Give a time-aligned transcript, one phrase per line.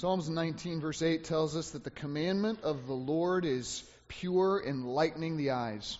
[0.00, 5.36] Psalms 19, verse 8 tells us that the commandment of the Lord is pure, enlightening
[5.36, 5.98] the eyes.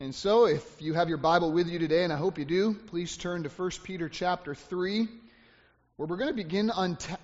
[0.00, 2.72] And so, if you have your Bible with you today, and I hope you do,
[2.72, 5.08] please turn to 1 Peter chapter 3,
[5.96, 6.72] where we're going to begin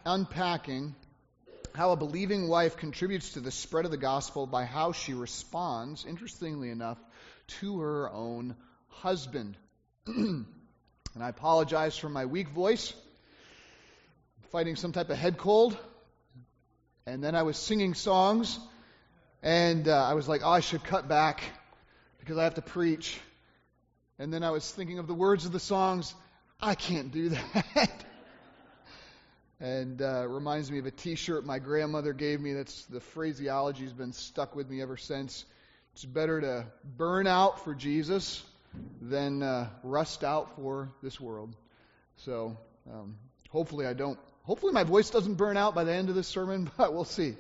[0.05, 0.95] unpacking
[1.75, 6.05] how a believing wife contributes to the spread of the gospel by how she responds,
[6.05, 6.99] interestingly enough,
[7.63, 8.57] to her own
[8.89, 9.57] husband.
[10.07, 10.45] and
[11.19, 12.93] I apologize for my weak voice
[14.53, 15.77] fighting some type of head cold.
[17.07, 18.59] And then I was singing songs,
[19.43, 21.43] and uh, I was like, oh, I should cut back
[22.19, 23.21] because I have to preach.
[24.19, 26.15] And then I was thinking of the words of the songs.
[26.61, 27.29] I can't do
[27.75, 28.05] that.
[29.61, 32.55] and uh, reminds me of a T-shirt my grandmother gave me.
[32.55, 35.45] That's the phraseology has been stuck with me ever since.
[35.93, 38.43] It's better to burn out for Jesus
[39.03, 41.55] than uh, rust out for this world.
[42.17, 42.57] So
[42.91, 43.17] um,
[43.51, 46.71] hopefully I don't Hopefully, my voice doesn't burn out by the end of this sermon,
[46.77, 47.35] but we'll see.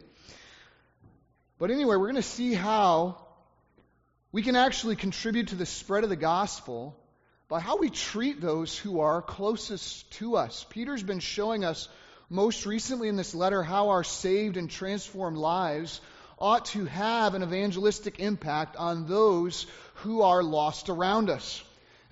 [1.58, 3.18] But anyway, we're going to see how
[4.32, 6.96] we can actually contribute to the spread of the gospel
[7.48, 10.64] by how we treat those who are closest to us.
[10.70, 11.88] Peter's been showing us
[12.30, 16.00] most recently in this letter how our saved and transformed lives
[16.38, 21.62] ought to have an evangelistic impact on those who are lost around us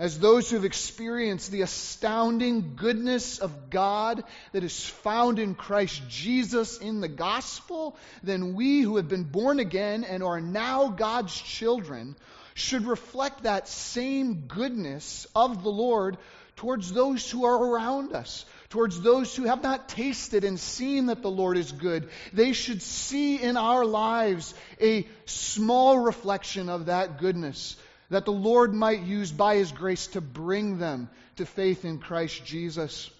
[0.02, 6.02] as those who have experienced the astounding goodness of God that is found in Christ
[6.08, 11.40] Jesus in the gospel, then we who have been born again and are now God's
[11.40, 12.16] children
[12.54, 16.18] should reflect that same goodness of the Lord
[16.56, 21.22] towards those who are around us, towards those who have not tasted and seen that
[21.22, 22.10] the Lord is good.
[22.32, 27.76] They should see in our lives a small reflection of that goodness
[28.12, 32.44] that the Lord might use by His grace to bring them to faith in Christ
[32.44, 33.10] Jesus.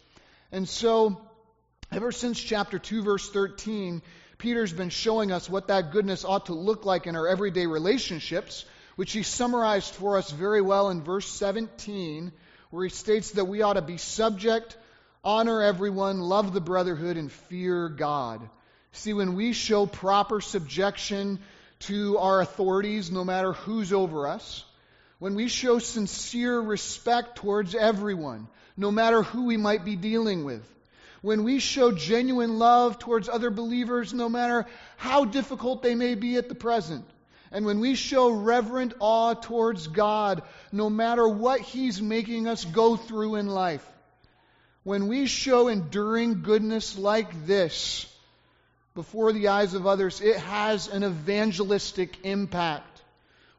[0.53, 1.19] And so,
[1.91, 4.03] ever since chapter 2, verse 13,
[4.37, 8.67] Peter's been showing us what that goodness ought to look like in our everyday relationships,
[8.97, 12.30] which he summarized for us very well in verse 17,
[12.69, 14.77] where he states that we ought to be subject,
[15.24, 18.47] honor everyone, love the brotherhood, and fear God.
[18.92, 21.39] See, when we show proper subjection
[21.80, 24.67] to our authorities, no matter who's over us,
[25.23, 30.69] when we show sincere respect towards everyone, no matter who we might be dealing with,
[31.21, 34.67] when we show genuine love towards other believers, no matter
[34.97, 37.05] how difficult they may be at the present,
[37.53, 42.97] and when we show reverent awe towards God, no matter what He's making us go
[42.97, 43.89] through in life,
[44.83, 48.13] when we show enduring goodness like this
[48.97, 52.92] before the eyes of others, it has an evangelistic impact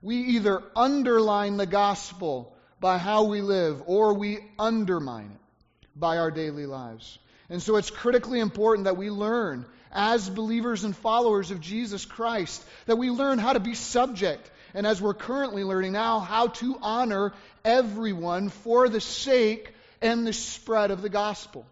[0.03, 6.29] we either underline the gospel by how we live or we undermine it by our
[6.29, 7.17] daily lives.
[7.49, 12.63] And so it's critically important that we learn, as believers and followers of Jesus Christ,
[12.85, 14.49] that we learn how to be subject.
[14.73, 17.31] And as we're currently learning now, how to honor
[17.63, 21.65] everyone for the sake and the spread of the gospel.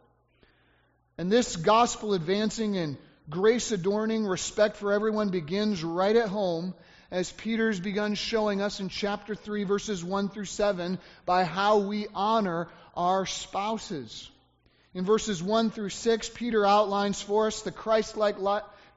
[1.18, 2.98] And this gospel advancing and
[3.30, 6.74] grace adorning respect for everyone begins right at home
[7.12, 12.08] as Peter's begun showing us in chapter 3, verses 1 through 7, by how we
[12.16, 14.30] honor our spouses.
[14.94, 18.38] In verses 1 through 6, Peter outlines for us the Christ like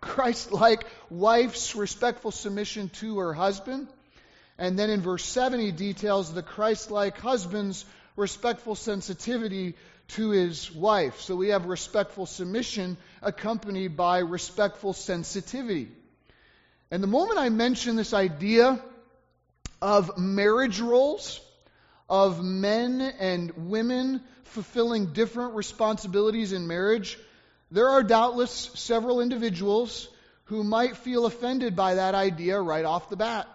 [0.00, 3.88] Christ-like wife's respectful submission to her husband.
[4.58, 7.84] And then in verse 7, he details the Christ-like husband's
[8.16, 9.74] respectful sensitivity
[10.08, 11.20] to his wife.
[11.20, 15.88] So we have respectful submission accompanied by respectful sensitivity.
[16.94, 18.80] And the moment I mention this idea
[19.82, 21.40] of marriage roles,
[22.08, 27.18] of men and women fulfilling different responsibilities in marriage,
[27.72, 30.08] there are doubtless several individuals
[30.44, 33.48] who might feel offended by that idea right off the bat.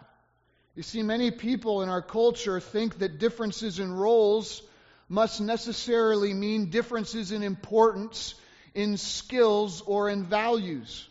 [0.76, 4.62] You see, many people in our culture think that differences in roles
[5.08, 8.36] must necessarily mean differences in importance,
[8.74, 11.08] in skills, or in values.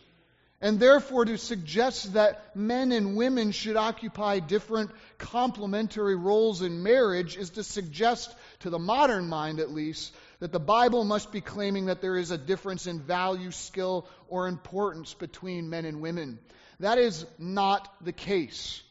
[0.61, 7.37] And therefore, to suggest that men and women should occupy different complementary roles in marriage
[7.37, 11.85] is to suggest, to the modern mind at least, that the Bible must be claiming
[11.85, 16.39] that there is a difference in value, skill, or importance between men and women.
[16.81, 18.81] That is not the case.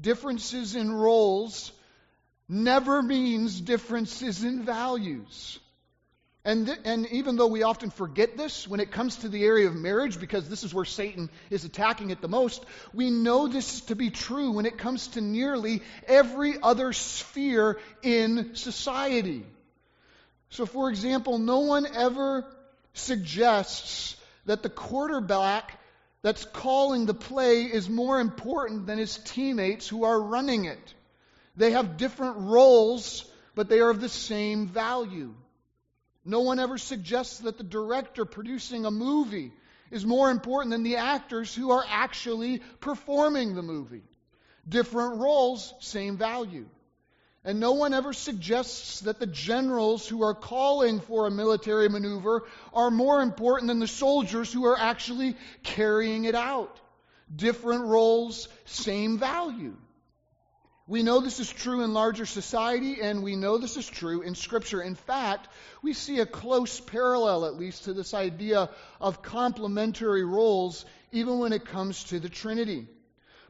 [0.00, 1.72] Differences in roles
[2.48, 5.58] never means differences in values.
[6.48, 9.66] And, th- and even though we often forget this when it comes to the area
[9.66, 12.64] of marriage, because this is where Satan is attacking it the most,
[12.94, 18.54] we know this to be true when it comes to nearly every other sphere in
[18.54, 19.44] society.
[20.48, 22.46] So, for example, no one ever
[22.94, 24.16] suggests
[24.46, 25.78] that the quarterback
[26.22, 30.94] that's calling the play is more important than his teammates who are running it.
[31.58, 35.34] They have different roles, but they are of the same value.
[36.28, 39.50] No one ever suggests that the director producing a movie
[39.90, 44.02] is more important than the actors who are actually performing the movie.
[44.68, 46.66] Different roles, same value.
[47.44, 52.44] And no one ever suggests that the generals who are calling for a military maneuver
[52.74, 56.78] are more important than the soldiers who are actually carrying it out.
[57.34, 59.78] Different roles, same value.
[60.88, 64.34] We know this is true in larger society, and we know this is true in
[64.34, 64.80] Scripture.
[64.80, 65.46] In fact,
[65.82, 71.52] we see a close parallel, at least, to this idea of complementary roles, even when
[71.52, 72.86] it comes to the Trinity.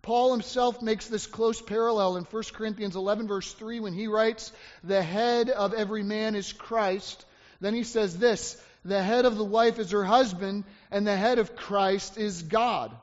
[0.03, 4.51] Paul himself makes this close parallel in 1 Corinthians 11, verse 3, when he writes,
[4.83, 7.25] The head of every man is Christ.
[7.61, 11.39] Then he says this The head of the wife is her husband, and the head
[11.39, 12.97] of Christ is God.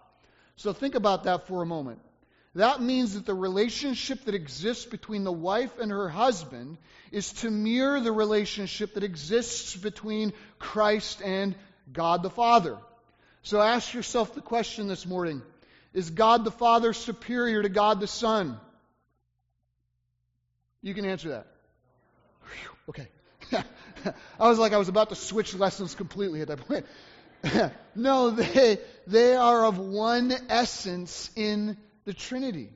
[0.58, 2.02] So think about that for a moment.
[2.56, 6.78] That means that the relationship that exists between the wife and her husband
[7.12, 11.54] is to mirror the relationship that exists between Christ and
[11.92, 12.78] God the Father.
[13.44, 15.42] So ask yourself the question this morning
[15.94, 18.58] Is God the Father superior to God the Son?
[20.82, 21.48] You can answer that.
[22.88, 23.08] Okay.
[24.40, 26.86] I was like, I was about to switch lessons completely at that point.
[27.96, 32.70] no, they, they are of one essence in the Trinity.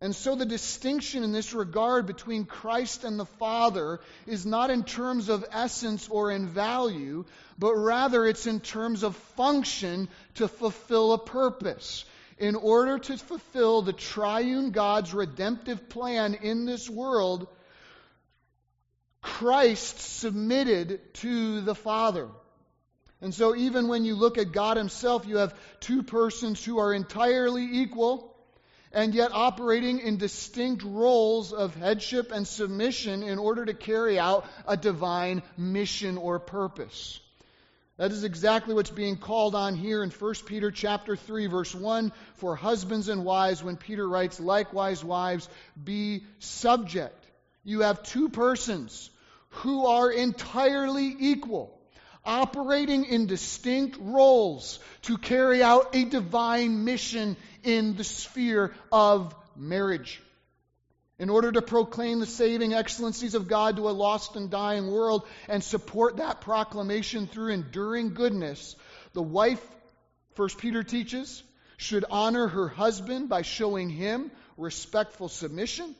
[0.00, 4.84] And so the distinction in this regard between Christ and the Father is not in
[4.84, 7.24] terms of essence or in value,
[7.58, 12.04] but rather it's in terms of function to fulfill a purpose.
[12.36, 17.46] In order to fulfill the triune God's redemptive plan in this world,
[19.22, 22.28] Christ submitted to the Father.
[23.24, 26.92] And so, even when you look at God Himself, you have two persons who are
[26.92, 28.36] entirely equal
[28.92, 34.44] and yet operating in distinct roles of headship and submission in order to carry out
[34.68, 37.18] a divine mission or purpose.
[37.96, 42.12] That is exactly what's being called on here in 1 Peter chapter 3 verse 1
[42.34, 45.48] for husbands and wives when Peter writes likewise wives
[45.82, 47.24] be subject.
[47.64, 49.08] You have two persons
[49.48, 51.80] who are entirely equal
[52.24, 60.22] operating in distinct roles to carry out a divine mission in the sphere of marriage.
[61.18, 65.26] In order to proclaim the saving excellencies of God to a lost and dying world
[65.48, 68.74] and support that proclamation through enduring goodness,
[69.12, 69.64] the wife,
[70.34, 71.42] First Peter teaches,
[71.76, 75.94] should honor her husband by showing him respectful submission,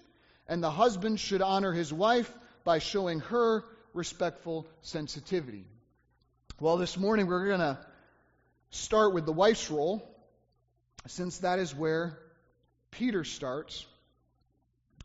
[0.48, 2.32] and the husband should honor his wife
[2.64, 5.64] by showing her respectful sensitivity.
[6.64, 7.78] Well, this morning we're going to
[8.70, 10.02] start with the wife's role,
[11.06, 12.18] since that is where
[12.90, 13.84] Peter starts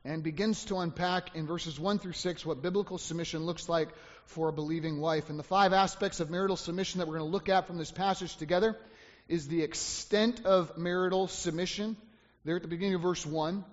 [0.05, 3.89] and begins to unpack in verses 1 through 6 what biblical submission looks like
[4.23, 5.29] for a believing wife.
[5.29, 7.91] And the five aspects of marital submission that we're going to look at from this
[7.91, 8.77] passage together
[9.27, 11.97] is the extent of marital submission,
[12.45, 13.65] there at the beginning of verse 1.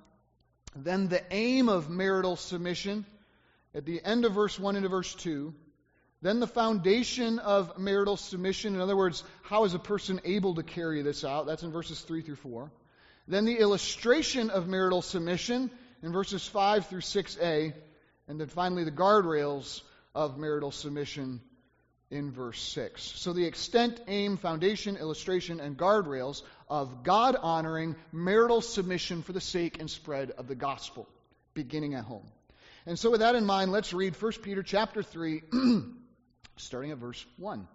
[0.74, 3.06] Then the aim of marital submission
[3.76, 5.54] at the end of verse 1 into verse 2.
[6.22, 10.62] Then the foundation of marital submission, in other words, how is a person able to
[10.62, 11.46] carry this out?
[11.46, 12.70] That's in verses 3 through 4.
[13.29, 15.70] Then the illustration of marital submission
[16.02, 17.74] in verses 5 through 6a.
[18.29, 19.82] And then finally the guardrails
[20.14, 21.41] of marital submission
[22.10, 23.02] in verse 6.
[23.02, 29.41] So the extent, aim, foundation, illustration, and guardrails of God honoring marital submission for the
[29.41, 31.08] sake and spread of the gospel,
[31.52, 32.26] beginning at home.
[32.86, 35.43] And so with that in mind, let's read 1 Peter chapter 3.
[36.56, 37.67] starting at verse 1.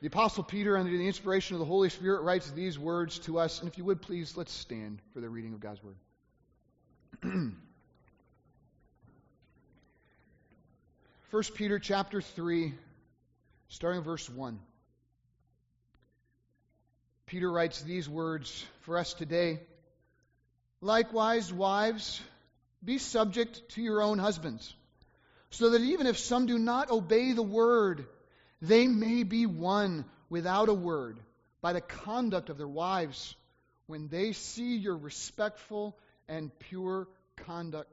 [0.00, 3.60] The Apostle Peter, under the inspiration of the Holy Spirit, writes these words to us.
[3.60, 5.96] And if you would please, let's stand for the reading of God's Word.
[11.30, 12.74] 1 Peter chapter 3,
[13.68, 14.58] starting verse 1.
[17.26, 19.60] Peter writes these words for us today.
[20.82, 22.20] Likewise, wives,
[22.84, 24.74] be subject to your own husbands
[25.54, 28.06] so that even if some do not obey the word,
[28.60, 31.20] they may be won without a word
[31.60, 33.36] by the conduct of their wives
[33.86, 35.96] when they see your respectful
[36.28, 37.06] and pure
[37.36, 37.92] conduct.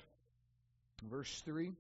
[1.04, 1.72] Verse 3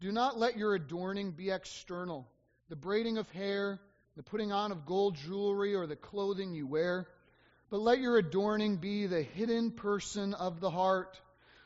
[0.00, 2.28] Do not let your adorning be external,
[2.68, 3.80] the braiding of hair,
[4.16, 7.06] the putting on of gold jewelry, or the clothing you wear,
[7.70, 11.18] but let your adorning be the hidden person of the heart,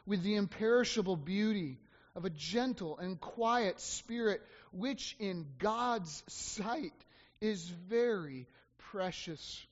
[0.06, 1.80] with the imperishable beauty
[2.16, 4.42] of a gentle and quiet spirit,
[4.72, 6.94] which in God's sight
[7.42, 8.46] is very
[8.90, 9.64] precious.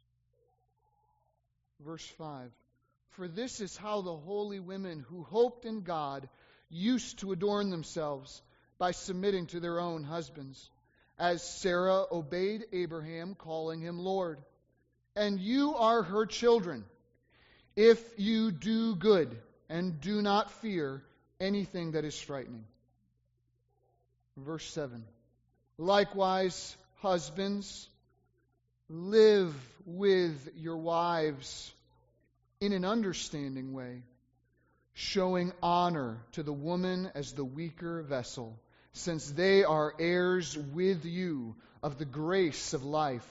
[1.81, 2.51] Verse 5
[3.13, 6.29] For this is how the holy women who hoped in God
[6.69, 8.43] used to adorn themselves
[8.79, 10.71] by submitting to their own husbands,
[11.19, 14.39] as Sarah obeyed Abraham, calling him Lord.
[15.17, 16.85] And you are her children,
[17.75, 19.35] if you do good
[19.71, 21.03] and do not fear
[21.45, 22.65] anything that is frightening.
[24.37, 25.05] Verse 7
[25.79, 27.89] Likewise, husbands,
[28.89, 31.73] live with your wives
[32.61, 34.03] in an understanding way,
[34.95, 38.59] showing honor to the woman as the weaker vessel,
[38.93, 43.29] since they are heirs with you of the grace of life,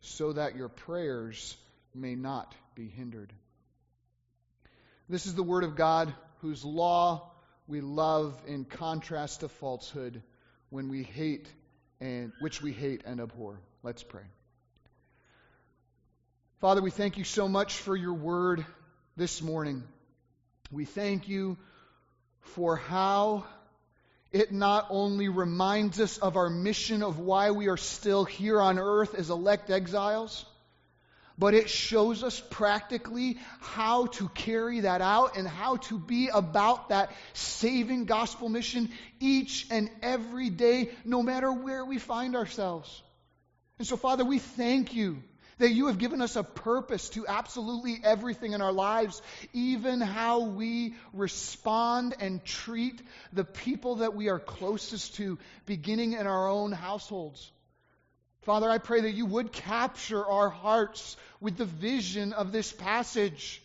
[0.00, 1.56] so that your prayers
[1.94, 3.32] may not be hindered.
[5.08, 7.30] This is the Word of God, whose law
[7.66, 10.22] we love in contrast to falsehood
[10.70, 11.48] when we hate
[12.00, 13.60] and which we hate and abhor.
[13.82, 14.22] Let's pray.
[16.60, 18.64] Father, we thank you so much for your word
[19.16, 19.82] this morning.
[20.70, 21.56] We thank you
[22.40, 23.44] for how
[24.32, 28.78] it not only reminds us of our mission of why we are still here on
[28.78, 30.44] earth as elect exiles,
[31.38, 36.88] but it shows us practically how to carry that out and how to be about
[36.88, 38.90] that saving gospel mission
[39.20, 43.02] each and every day, no matter where we find ourselves.
[43.78, 45.22] And so, Father, we thank you
[45.58, 49.20] that you have given us a purpose to absolutely everything in our lives,
[49.52, 53.00] even how we respond and treat
[53.32, 57.50] the people that we are closest to, beginning in our own households.
[58.42, 63.62] Father, I pray that you would capture our hearts with the vision of this passage.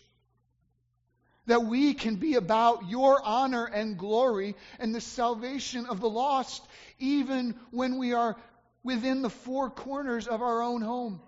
[1.45, 6.65] That we can be about your honor and glory and the salvation of the lost,
[6.99, 8.37] even when we are
[8.83, 11.21] within the four corners of our own home.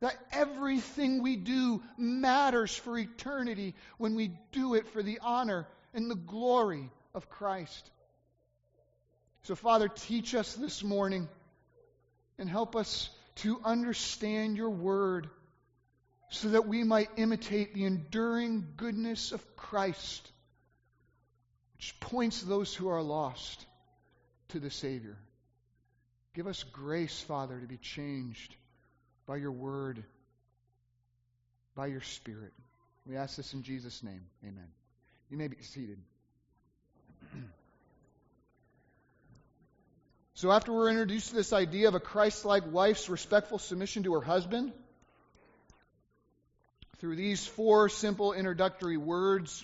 [0.00, 6.10] That everything we do matters for eternity when we do it for the honor and
[6.10, 7.90] the glory of Christ.
[9.42, 11.28] So, Father, teach us this morning
[12.40, 15.28] and help us to understand your word
[16.30, 20.30] so that we might imitate the enduring goodness of Christ,
[21.76, 23.66] which points those who are lost
[24.48, 25.16] to the Savior.
[26.34, 28.54] Give us grace, Father, to be changed
[29.26, 30.02] by your word,
[31.74, 32.52] by your Spirit.
[33.06, 34.22] We ask this in Jesus' name.
[34.44, 34.68] Amen.
[35.28, 35.98] You may be seated.
[40.40, 44.14] So, after we're introduced to this idea of a Christ like wife's respectful submission to
[44.14, 44.72] her husband,
[46.96, 49.62] through these four simple introductory words,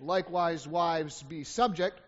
[0.00, 2.00] likewise, wives, be subject,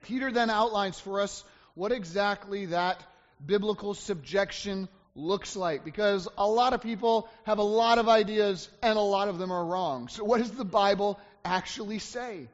[0.00, 3.04] Peter then outlines for us what exactly that
[3.44, 5.84] biblical subjection looks like.
[5.84, 9.52] Because a lot of people have a lot of ideas and a lot of them
[9.52, 10.08] are wrong.
[10.08, 12.48] So, what does the Bible actually say?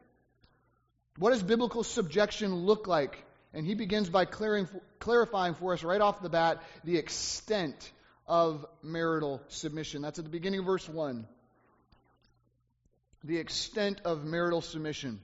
[1.19, 3.24] What does biblical subjection look like?
[3.55, 4.69] And he begins by clearing,
[4.99, 7.93] clarifying for us right off the bat the extent
[8.27, 10.03] of marital submission.
[10.03, 11.27] That's at the beginning of verse 1.
[13.23, 15.21] The extent of marital submission.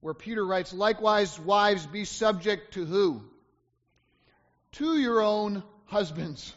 [0.00, 3.22] Where Peter writes, Likewise, wives, be subject to who?
[4.72, 6.54] To your own husbands.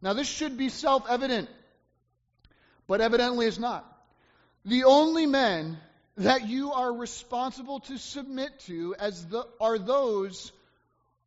[0.00, 1.48] Now, this should be self evident,
[2.86, 3.84] but evidently it's not.
[4.64, 5.78] The only men
[6.18, 10.52] that you are responsible to submit to as the, are those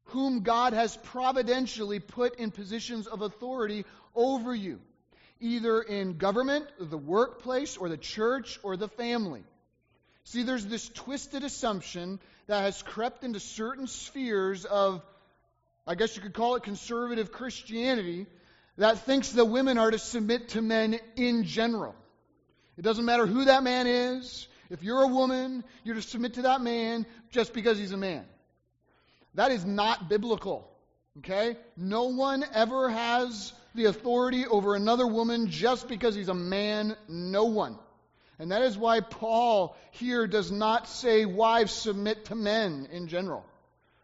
[0.06, 4.80] whom God has providentially put in positions of authority over you,
[5.40, 9.44] either in government, the workplace, or the church, or the family.
[10.24, 15.04] See, there's this twisted assumption that has crept into certain spheres of,
[15.86, 18.26] I guess you could call it conservative Christianity,
[18.78, 21.94] that thinks that women are to submit to men in general.
[22.78, 26.44] It doesn't matter who that man is, if you're a woman, you're to submit to
[26.44, 28.26] that man just because he's a man.
[29.36, 30.70] That is not biblical.
[31.20, 31.58] Okay?
[31.76, 36.96] No one ever has the authority over another woman just because he's a man.
[37.08, 37.78] No one.
[38.38, 43.46] And that is why Paul here does not say wives submit to men in general.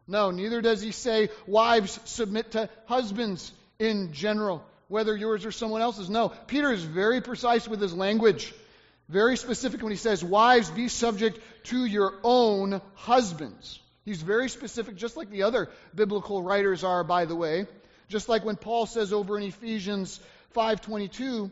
[0.07, 5.81] No, neither does he say wives submit to husbands in general, whether yours or someone
[5.81, 6.09] else's.
[6.09, 8.53] No, Peter is very precise with his language.
[9.07, 13.79] Very specific when he says, Wives, be subject to your own husbands.
[14.03, 17.67] He's very specific, just like the other biblical writers are, by the way.
[18.07, 20.19] Just like when Paul says over in Ephesians
[20.55, 21.49] 5.22,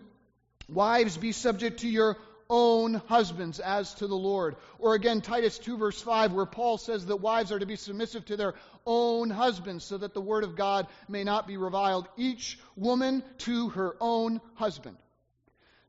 [0.69, 2.17] Wives, be subject to your
[2.49, 4.55] own husbands as to the Lord.
[4.79, 8.25] Or again, Titus 2, verse 5, where Paul says that wives are to be submissive
[8.25, 8.53] to their
[8.85, 12.07] own husbands so that the word of God may not be reviled.
[12.17, 14.97] Each woman to her own husband.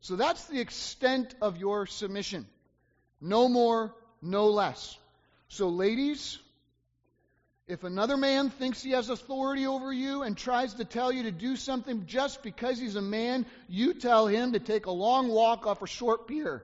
[0.05, 2.47] So that's the extent of your submission.
[3.23, 4.99] No more, no less.
[5.49, 6.39] So, ladies,
[7.67, 11.31] if another man thinks he has authority over you and tries to tell you to
[11.31, 15.67] do something just because he's a man, you tell him to take a long walk
[15.67, 16.63] off a short pier.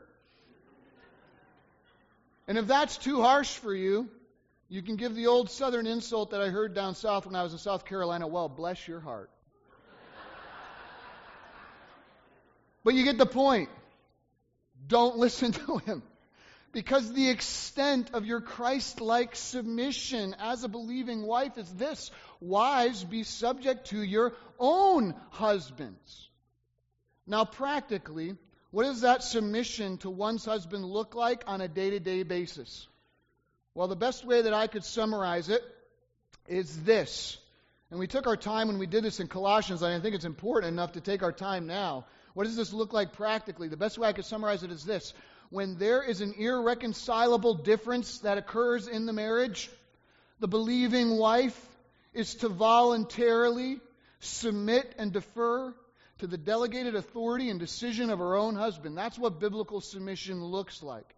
[2.47, 4.11] And if that's too harsh for you,
[4.69, 7.53] you can give the old southern insult that I heard down south when I was
[7.53, 9.31] in South Carolina well, bless your heart.
[12.85, 13.69] But you get the point.
[14.87, 16.03] Don't listen to him.
[16.73, 22.11] Because the extent of your Christ like submission as a believing wife is this
[22.41, 26.29] Wives, be subject to your own husbands.
[27.27, 28.37] Now, practically,
[28.71, 32.87] what does that submission to one's husband look like on a day to day basis?
[33.75, 35.63] Well, the best way that I could summarize it
[36.49, 37.37] is this.
[37.91, 40.25] And we took our time when we did this in Colossians, and I think it's
[40.25, 42.07] important enough to take our time now.
[42.35, 43.69] What does this look like practically?
[43.69, 45.13] The best way I could summarize it is this
[45.51, 49.69] when there is an irreconcilable difference that occurs in the marriage,
[50.39, 51.59] the believing wife
[52.15, 53.81] is to voluntarily
[54.21, 55.75] submit and defer
[56.19, 58.97] to the delegated authority and decision of her own husband.
[58.97, 61.15] That's what biblical submission looks like.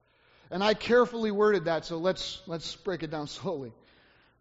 [0.50, 3.72] And I carefully worded that, so let's, let's break it down slowly.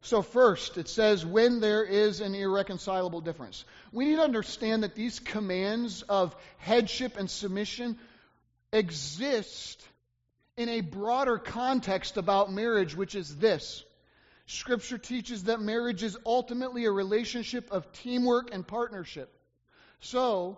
[0.04, 3.66] So, first, it says, when there is an irreconcilable difference.
[3.92, 8.00] We need to understand that these commands of headship and submission
[8.74, 9.86] exist
[10.58, 13.84] in a broader context about marriage, which is this.
[14.48, 19.32] Scripture teaches that marriage is ultimately a relationship of teamwork and partnership.
[20.00, 20.58] So,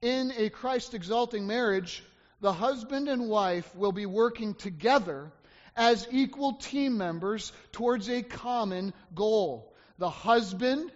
[0.00, 2.04] in a Christ exalting marriage,
[2.40, 5.32] the husband and wife will be working together
[5.76, 9.74] as equal team members towards a common goal.
[9.98, 10.90] The husband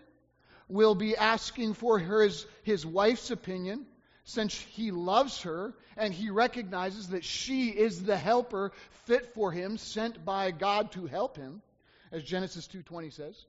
[0.69, 3.87] will be asking for his, his wife's opinion
[4.25, 8.73] since he loves her and he recognizes that she is the helper
[9.07, 11.63] fit for him sent by God to help him
[12.13, 13.47] as Genesis 2:20 says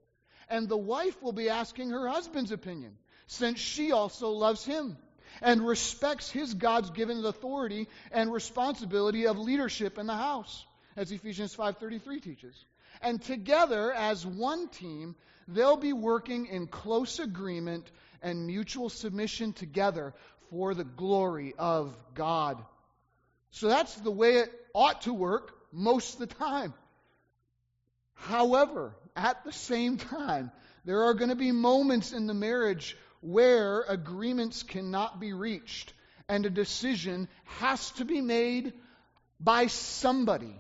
[0.49, 4.97] and the wife will be asking her husband's opinion since she also loves him
[5.41, 10.65] and respects his God's given authority and responsibility of leadership in the house
[10.99, 12.65] as Ephesians 5:33 teaches
[13.01, 15.15] and together as one team
[15.47, 17.89] they'll be working in close agreement
[18.21, 20.13] and mutual submission together
[20.49, 22.62] for the glory of God.
[23.51, 26.73] So that's the way it ought to work most of the time.
[28.15, 30.51] However, at the same time,
[30.83, 35.93] there are going to be moments in the marriage where agreements cannot be reached
[36.27, 38.73] and a decision has to be made
[39.39, 40.59] by somebody.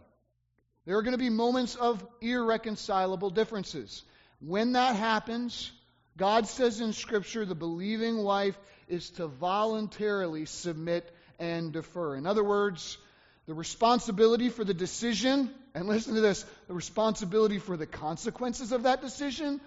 [0.89, 4.01] There are going to be moments of irreconcilable differences.
[4.41, 5.71] When that happens,
[6.17, 12.15] God says in Scripture the believing wife is to voluntarily submit and defer.
[12.15, 12.97] In other words,
[13.45, 18.81] the responsibility for the decision, and listen to this, the responsibility for the consequences of
[18.81, 19.61] that decision,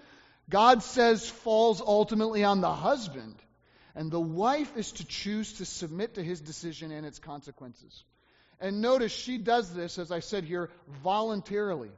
[0.49, 3.37] God says falls ultimately on the husband.
[3.95, 8.03] And the wife is to choose to submit to his decision and its consequences.
[8.63, 10.69] And notice she does this, as I said here,
[11.03, 11.91] voluntarily.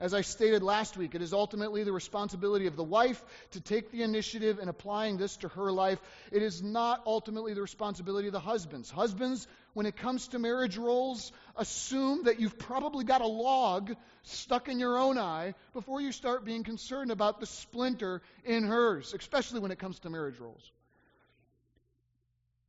[0.00, 3.92] As I stated last week, it is ultimately the responsibility of the wife to take
[3.92, 6.00] the initiative in applying this to her life.
[6.32, 8.90] It is not ultimately the responsibility of the husbands.
[8.90, 14.68] Husbands, when it comes to marriage roles, assume that you've probably got a log stuck
[14.68, 19.60] in your own eye before you start being concerned about the splinter in hers, especially
[19.60, 20.68] when it comes to marriage roles.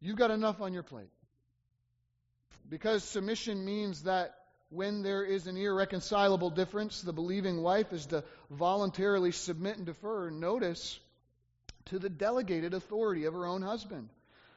[0.02, 1.10] You've got enough on your plate.
[2.70, 4.36] Because submission means that
[4.70, 10.30] when there is an irreconcilable difference, the believing wife is to voluntarily submit and defer,
[10.30, 11.00] notice,
[11.86, 14.10] to the delegated authority of her own husband.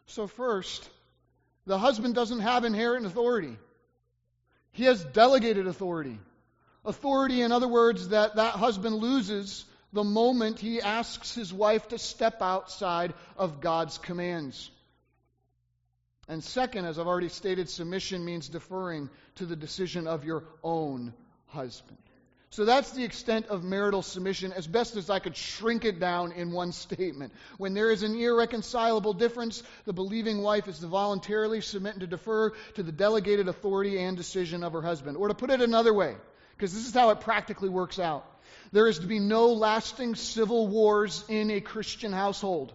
[0.07, 0.89] So, first,
[1.67, 3.57] the husband doesn't have inherent authority,
[4.73, 6.19] he has delegated authority.
[6.85, 11.99] Authority, in other words, that that husband loses the moment he asks his wife to
[11.99, 14.71] step outside of God's commands.
[16.29, 21.15] And second, as I've already stated, submission means deferring to the decision of your own
[21.47, 21.99] husband.
[22.51, 26.33] So that's the extent of marital submission as best as I could shrink it down
[26.33, 27.33] in one statement.
[27.59, 32.07] When there is an irreconcilable difference, the believing wife is to voluntarily submit and to
[32.07, 35.17] defer to the delegated authority and decision of her husband.
[35.17, 36.17] Or to put it another way,
[36.57, 38.25] because this is how it practically works out
[38.73, 42.73] there is to be no lasting civil wars in a Christian household.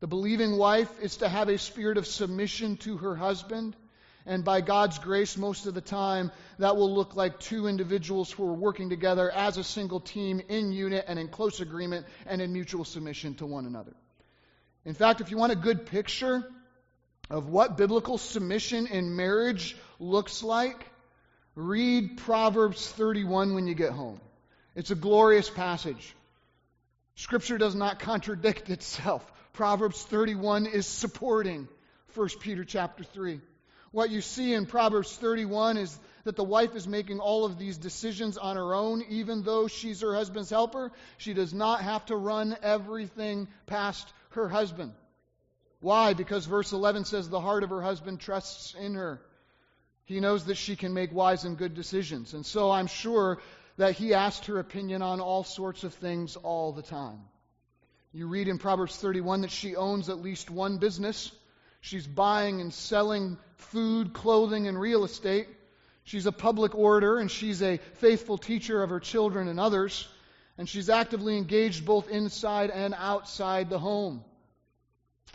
[0.00, 3.76] The believing wife is to have a spirit of submission to her husband,
[4.28, 8.46] And by God's grace, most of the time, that will look like two individuals who
[8.48, 12.52] are working together as a single team in unit and in close agreement and in
[12.52, 13.94] mutual submission to one another.
[14.84, 16.44] In fact, if you want a good picture
[17.30, 20.90] of what biblical submission in marriage looks like,
[21.54, 24.20] read Proverbs 31 when you get home.
[24.74, 26.14] It's a glorious passage.
[27.14, 29.24] Scripture does not contradict itself.
[29.56, 31.66] Proverbs 31 is supporting
[32.14, 33.40] 1 Peter chapter 3.
[33.90, 37.78] What you see in Proverbs 31 is that the wife is making all of these
[37.78, 40.92] decisions on her own, even though she's her husband's helper.
[41.16, 44.92] She does not have to run everything past her husband.
[45.80, 46.12] Why?
[46.12, 49.22] Because verse 11 says, The heart of her husband trusts in her.
[50.04, 52.34] He knows that she can make wise and good decisions.
[52.34, 53.38] And so I'm sure
[53.78, 57.20] that he asked her opinion on all sorts of things all the time.
[58.12, 61.30] You read in Proverbs 31 that she owns at least one business.
[61.80, 65.48] She's buying and selling food, clothing, and real estate.
[66.04, 70.08] She's a public orator and she's a faithful teacher of her children and others.
[70.56, 74.24] And she's actively engaged both inside and outside the home.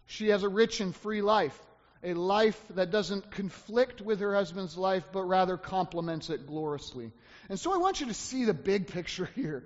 [0.07, 1.57] She has a rich and free life,
[2.03, 7.11] a life that doesn't conflict with her husband's life, but rather complements it gloriously.
[7.49, 9.63] And so I want you to see the big picture here.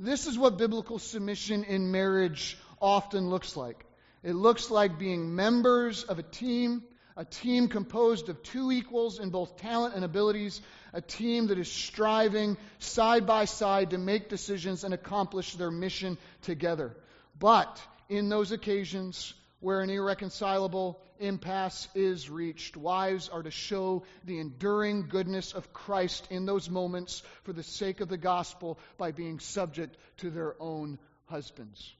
[0.00, 3.84] This is what biblical submission in marriage often looks like.
[4.22, 6.84] It looks like being members of a team,
[7.16, 10.60] a team composed of two equals in both talent and abilities,
[10.92, 16.16] a team that is striving side by side to make decisions and accomplish their mission
[16.42, 16.94] together.
[17.38, 22.76] But in those occasions where an irreconcilable impasse is reached.
[22.76, 28.00] Wives are to show the enduring goodness of Christ in those moments for the sake
[28.00, 31.92] of the gospel by being subject to their own husbands.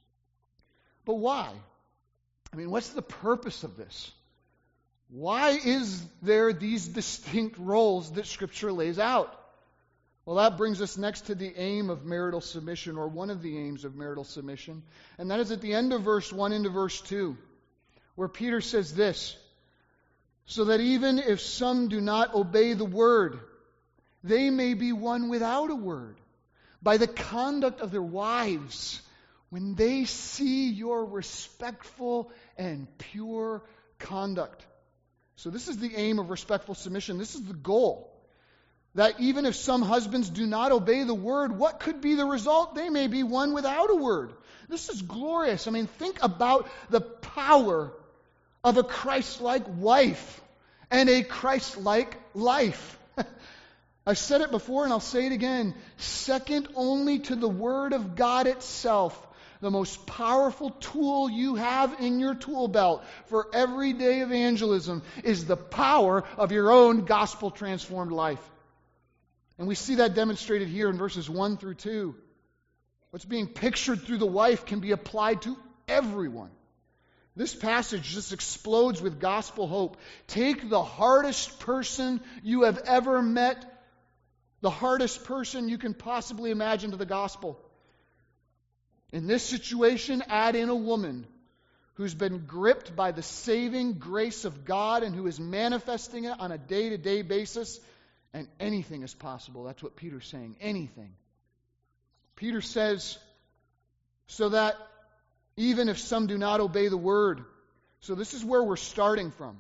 [1.04, 1.52] But why?
[2.52, 4.12] I mean, what's the purpose of this?
[5.10, 9.34] Why is there these distinct roles that Scripture lays out?
[10.26, 13.56] Well, that brings us next to the aim of marital submission, or one of the
[13.56, 14.82] aims of marital submission.
[15.16, 17.38] And that is at the end of verse 1 into verse 2
[18.18, 19.36] where Peter says this
[20.44, 23.38] so that even if some do not obey the word,
[24.24, 26.16] they may be won without a word
[26.82, 29.00] by the conduct of their wives
[29.50, 33.62] when they see your respectful and pure
[34.00, 34.66] conduct.
[35.36, 37.18] So, this is the aim of respectful submission.
[37.18, 38.12] This is the goal.
[38.96, 42.74] That even if some husbands do not obey the word, what could be the result?
[42.74, 44.32] They may be won without a word.
[44.68, 45.68] This is glorious.
[45.68, 47.92] I mean, think about the power
[48.64, 50.40] of a Christ like wife
[50.90, 52.98] and a Christ like life.
[54.06, 55.74] I've said it before and I'll say it again.
[55.96, 59.26] Second only to the Word of God itself,
[59.60, 65.56] the most powerful tool you have in your tool belt for everyday evangelism is the
[65.56, 68.42] power of your own gospel transformed life.
[69.58, 72.14] And we see that demonstrated here in verses 1 through 2.
[73.10, 75.56] What's being pictured through the wife can be applied to
[75.88, 76.50] everyone.
[77.38, 79.96] This passage just explodes with gospel hope.
[80.26, 83.64] Take the hardest person you have ever met,
[84.60, 87.56] the hardest person you can possibly imagine to the gospel.
[89.12, 91.28] In this situation, add in a woman
[91.94, 96.50] who's been gripped by the saving grace of God and who is manifesting it on
[96.50, 97.78] a day to day basis,
[98.34, 99.62] and anything is possible.
[99.62, 100.56] That's what Peter's saying.
[100.60, 101.12] Anything.
[102.34, 103.16] Peter says,
[104.26, 104.76] so that
[105.58, 107.44] even if some do not obey the word.
[108.00, 109.58] So this is where we're starting from.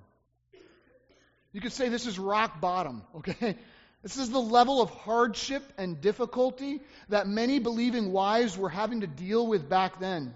[1.52, 3.56] You could say this is rock bottom, okay?
[4.02, 9.08] This is the level of hardship and difficulty that many believing wives were having to
[9.08, 10.34] deal with back then.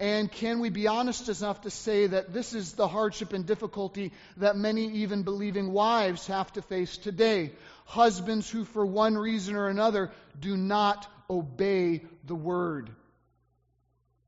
[0.00, 4.12] And can we be honest enough to say that this is the hardship and difficulty
[4.38, 7.52] that many even believing wives have to face today?
[7.84, 12.90] Husbands who, for one reason or another, do not obey the word.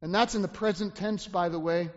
[0.01, 1.91] And that's in the present tense, by the way,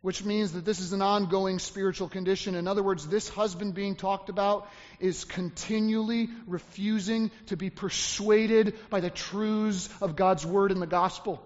[0.00, 2.54] which means that this is an ongoing spiritual condition.
[2.54, 4.68] In other words, this husband being talked about
[5.00, 11.42] is continually refusing to be persuaded by the truths of God's word and the gospel.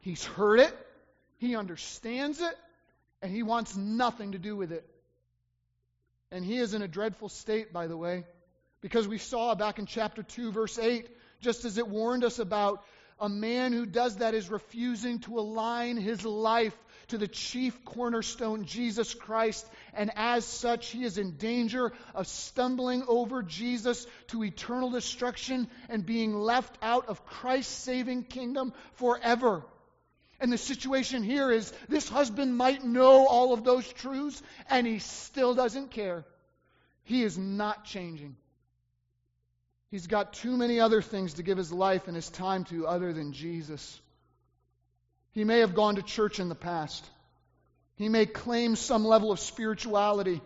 [0.00, 0.76] He's heard it,
[1.38, 2.54] he understands it,
[3.22, 4.88] and he wants nothing to do with it.
[6.30, 8.24] And he is in a dreadful state, by the way,
[8.80, 11.08] because we saw back in chapter 2, verse 8,
[11.40, 12.84] just as it warned us about
[13.18, 16.76] a man who does that is refusing to align his life
[17.08, 23.04] to the chief cornerstone, Jesus Christ, and as such, he is in danger of stumbling
[23.06, 29.64] over Jesus to eternal destruction and being left out of Christ's saving kingdom forever.
[30.40, 34.98] And the situation here is this husband might know all of those truths, and he
[34.98, 36.24] still doesn't care.
[37.04, 38.36] He is not changing.
[39.90, 43.12] He's got too many other things to give his life and his time to other
[43.12, 44.00] than Jesus.
[45.32, 47.04] He may have gone to church in the past.
[47.96, 50.40] He may claim some level of spirituality.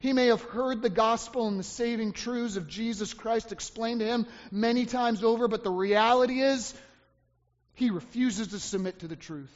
[0.00, 4.06] He may have heard the gospel and the saving truths of Jesus Christ explained to
[4.06, 6.74] him many times over, but the reality is
[7.74, 9.52] he refuses to submit to the truth.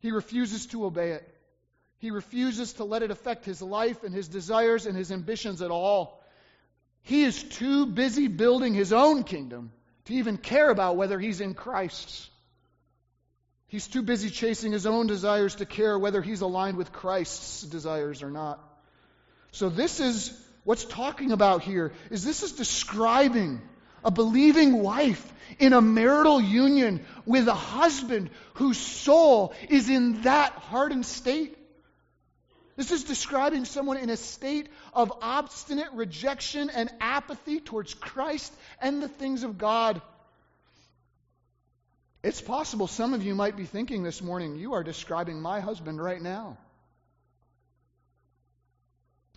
[0.00, 1.28] He refuses to obey it.
[1.98, 5.70] He refuses to let it affect his life and his desires and his ambitions at
[5.70, 6.19] all.
[7.02, 9.72] He is too busy building his own kingdom
[10.06, 12.28] to even care about whether he's in Christ's.
[13.68, 18.22] He's too busy chasing his own desires to care whether he's aligned with Christ's desires
[18.22, 18.58] or not.
[19.52, 23.62] So this is what's talking about here is this is describing
[24.04, 30.52] a believing wife in a marital union with a husband whose soul is in that
[30.52, 31.56] hardened state.
[32.80, 39.02] This is describing someone in a state of obstinate rejection and apathy towards Christ and
[39.02, 40.00] the things of God.
[42.22, 46.02] It's possible some of you might be thinking this morning, you are describing my husband
[46.02, 46.56] right now.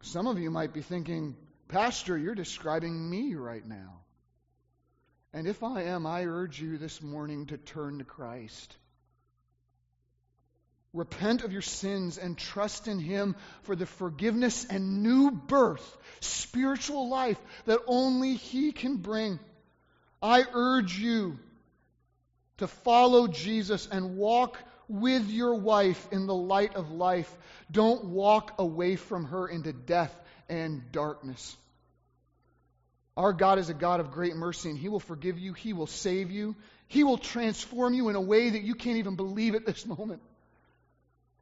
[0.03, 1.35] Some of you might be thinking,
[1.67, 3.99] Pastor, you're describing me right now.
[5.33, 8.77] And if I am, I urge you this morning to turn to Christ.
[10.93, 17.09] Repent of your sins and trust in Him for the forgiveness and new birth, spiritual
[17.09, 19.39] life that only He can bring.
[20.21, 21.39] I urge you
[22.57, 27.35] to follow Jesus and walk with your wife in the light of life.
[27.71, 30.15] Don't walk away from her into death
[30.47, 31.57] and darkness.
[33.17, 35.53] Our God is a God of great mercy, and He will forgive you.
[35.53, 36.55] He will save you.
[36.87, 40.21] He will transform you in a way that you can't even believe at this moment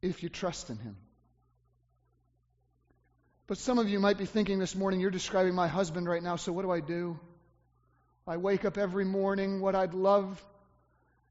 [0.02, 0.98] if you trust in Him.
[3.48, 6.38] But some of you might be thinking this morning, you're describing my husband right now,
[6.38, 7.20] so what do I do?
[8.26, 9.60] I wake up every morning.
[9.60, 10.42] What I'd love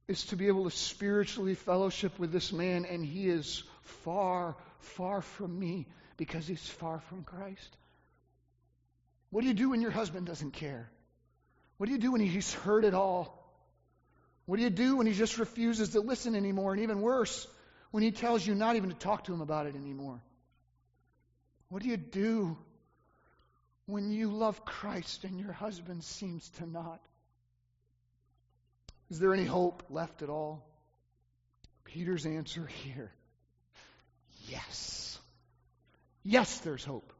[0.06, 3.62] is to be able to spiritually fellowship with this man, and he is
[4.04, 7.76] far, far from me because he's far from Christ.
[9.30, 10.90] What do you do when your husband doesn't care?
[11.78, 13.36] What do you do when he's heard it all?
[14.44, 16.72] What do you do when he just refuses to listen anymore?
[16.72, 17.46] And even worse,
[17.90, 20.20] when he tells you not even to talk to him about it anymore?
[21.68, 22.56] What do you do
[23.86, 27.00] when you love Christ and your husband seems to not?
[29.10, 30.64] Is there any hope left at all?
[31.84, 33.12] Peter's answer here
[34.50, 35.18] yes.
[36.22, 37.12] Yes, there's hope.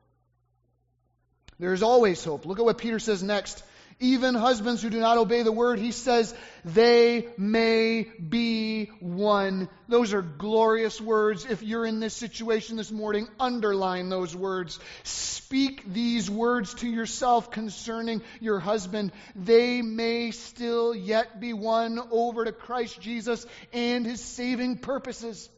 [1.58, 2.46] There's always hope.
[2.46, 3.62] Look at what Peter says next.
[4.02, 6.34] Even husbands who do not obey the word, he says,
[6.64, 9.68] they may be won.
[9.88, 11.44] Those are glorious words.
[11.44, 14.80] If you're in this situation this morning, underline those words.
[15.02, 19.12] Speak these words to yourself concerning your husband.
[19.36, 25.50] They may still yet be won over to Christ Jesus and his saving purposes.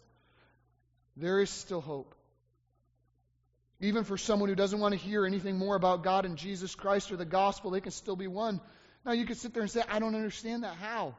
[1.16, 2.14] There is still hope.
[3.82, 7.10] Even for someone who doesn't want to hear anything more about God and Jesus Christ
[7.10, 8.60] or the gospel, they can still be won.
[9.04, 10.76] Now, you could sit there and say, I don't understand that.
[10.76, 11.16] How?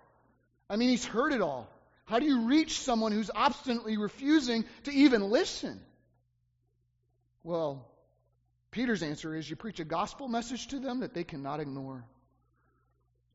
[0.69, 1.69] I mean, he's heard it all.
[2.05, 5.81] How do you reach someone who's obstinately refusing to even listen?
[7.43, 7.85] Well,
[8.71, 12.05] Peter's answer is you preach a gospel message to them that they cannot ignore.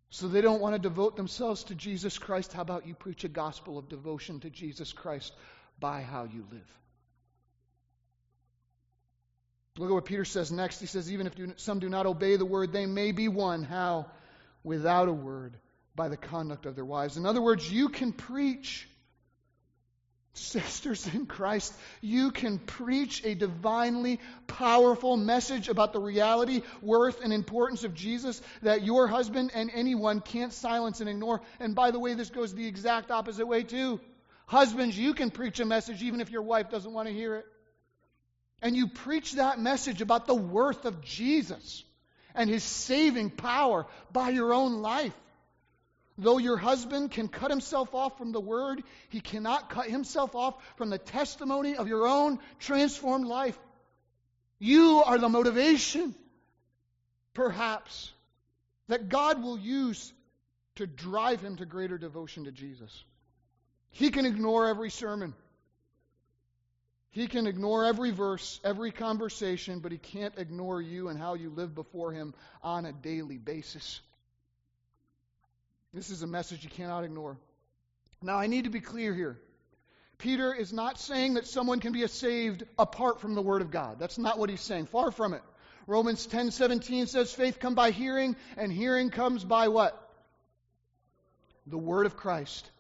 [0.08, 2.54] So they don't want to devote themselves to Jesus Christ.
[2.54, 5.34] How about you preach a gospel of devotion to Jesus Christ
[5.78, 6.78] by how you live?
[9.78, 10.80] Look at what Peter says next.
[10.80, 13.62] He says, Even if some do not obey the word, they may be won.
[13.62, 14.06] How?
[14.64, 15.56] Without a word,
[15.94, 17.16] by the conduct of their wives.
[17.16, 18.88] In other words, you can preach.
[20.34, 27.32] Sisters in Christ, you can preach a divinely powerful message about the reality, worth, and
[27.32, 31.40] importance of Jesus that your husband and anyone can't silence and ignore.
[31.58, 34.00] And by the way, this goes the exact opposite way, too.
[34.46, 37.46] Husbands, you can preach a message even if your wife doesn't want to hear it
[38.62, 41.85] and you preach that message about the worth of Jesus
[42.35, 45.14] and his saving power by your own life.
[46.16, 50.55] Though your husband can cut himself off from the word, he cannot cut himself off
[50.77, 53.57] from the testimony of your own transformed life.
[54.59, 56.16] You are the motivation,
[57.35, 58.11] perhaps,
[58.88, 60.12] that God will use
[60.77, 63.05] to drive him to greater devotion to Jesus.
[63.90, 65.35] He can ignore every sermon.
[67.11, 71.51] He can ignore every verse, every conversation, but he can't ignore you and how you
[71.51, 74.01] live before him on a daily basis.
[75.94, 77.38] This is a message you cannot ignore.
[78.21, 79.40] Now, I need to be clear here.
[80.18, 83.99] Peter is not saying that someone can be saved apart from the Word of God.
[83.99, 84.87] That's not what he's saying.
[84.87, 85.42] Far from it.
[85.88, 89.97] Romans 10:17 says faith come by hearing and hearing comes by what?
[91.66, 92.71] The word of Christ.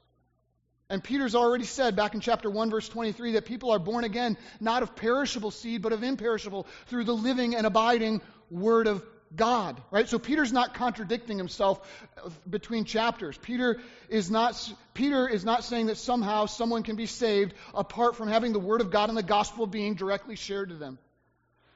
[0.90, 4.38] And Peter's already said back in chapter 1 verse 23 that people are born again
[4.58, 9.04] not of perishable seed but of imperishable through the living and abiding word of
[9.36, 10.08] God, right?
[10.08, 11.86] So Peter's not contradicting himself
[12.24, 13.36] uh, between chapters.
[13.36, 18.28] Peter is not Peter is not saying that somehow someone can be saved apart from
[18.28, 20.98] having the word of God and the gospel being directly shared to them.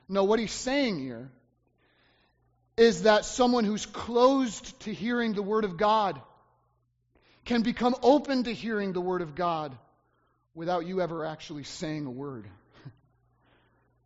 [0.09, 1.31] No, what he's saying here
[2.77, 6.21] is that someone who's closed to hearing the word of God
[7.45, 9.77] can become open to hearing the word of God
[10.55, 12.47] without you ever actually saying a word.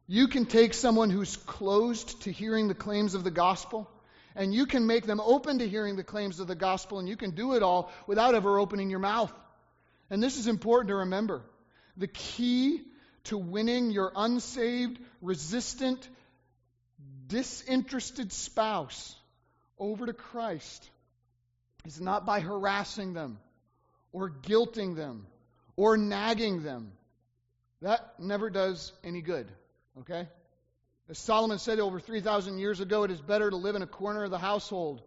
[0.09, 3.90] You can take someone who's closed to hearing the claims of the gospel,
[4.37, 7.16] and you can make them open to hearing the claims of the gospel, and you
[7.16, 9.33] can do it all without ever opening your mouth.
[10.09, 11.42] And this is important to remember.
[11.96, 12.83] The key
[13.25, 16.09] to winning your unsaved, resistant,
[17.27, 19.16] disinterested spouse
[19.77, 20.88] over to Christ
[21.87, 23.38] is not by harassing them
[24.12, 25.27] or guilting them
[25.77, 26.92] or nagging them.
[27.83, 29.46] That never does any good.
[30.01, 30.27] Okay?
[31.09, 34.25] As Solomon said over 3,000 years ago, it is better to live in a corner
[34.25, 35.03] of the household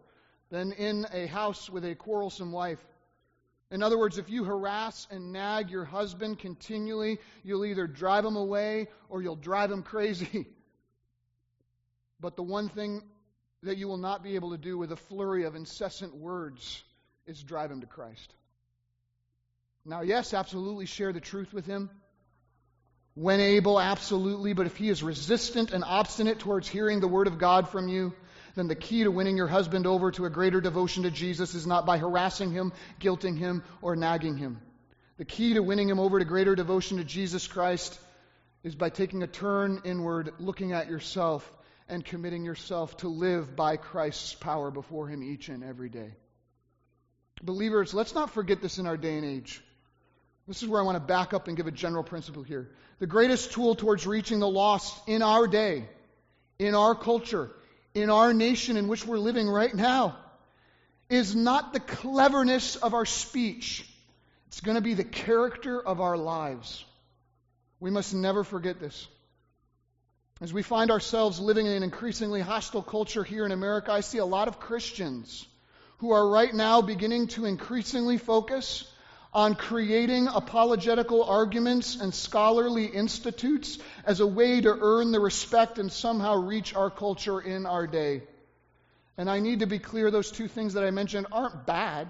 [0.50, 2.82] than in a house with a quarrelsome wife.
[3.70, 8.36] In other words, if you harass and nag your husband continually, you'll either drive him
[8.36, 10.46] away or you'll drive him crazy.
[12.18, 13.02] But the one thing
[13.62, 16.82] that you will not be able to do with a flurry of incessant words
[17.26, 18.34] is drive him to Christ.
[19.84, 21.90] Now, yes, absolutely share the truth with him.
[23.14, 24.52] When able, absolutely.
[24.52, 28.14] But if he is resistant and obstinate towards hearing the word of God from you,
[28.54, 31.66] then the key to winning your husband over to a greater devotion to Jesus is
[31.66, 34.60] not by harassing him, guilting him, or nagging him.
[35.18, 37.98] The key to winning him over to greater devotion to Jesus Christ
[38.62, 41.50] is by taking a turn inward, looking at yourself,
[41.90, 46.12] and committing yourself to live by Christ's power before him each and every day.
[47.42, 49.60] Believers, let's not forget this in our day and age.
[50.46, 52.70] This is where I want to back up and give a general principle here.
[52.98, 55.88] The greatest tool towards reaching the lost in our day,
[56.58, 57.50] in our culture,
[57.94, 60.16] in our nation in which we're living right now,
[61.08, 63.86] is not the cleverness of our speech.
[64.48, 66.84] It's going to be the character of our lives.
[67.80, 69.08] We must never forget this.
[70.42, 74.16] As we find ourselves living in an increasingly hostile culture here in America, I see
[74.16, 75.46] a lot of Christians
[75.98, 78.90] who are right now beginning to increasingly focus
[79.34, 85.92] on creating apologetical arguments and scholarly institutes as a way to earn the respect and
[85.92, 88.22] somehow reach our culture in our day.
[89.18, 92.08] And I need to be clear those two things that I mentioned aren't bad.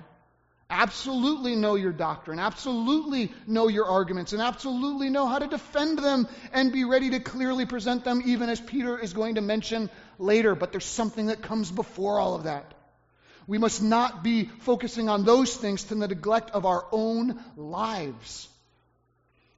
[0.70, 6.28] Absolutely know your doctrine, absolutely know your arguments, and absolutely know how to defend them
[6.52, 10.54] and be ready to clearly present them, even as Peter is going to mention later.
[10.54, 12.72] But there's something that comes before all of that.
[13.48, 18.48] We must not be focusing on those things to the neglect of our own lives.